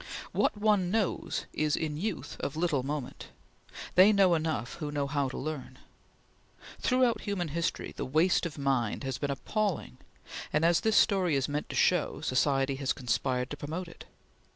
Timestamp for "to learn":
5.29-5.77